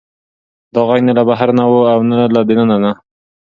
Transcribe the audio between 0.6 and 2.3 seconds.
دا غږ نه له بهر نه و او نه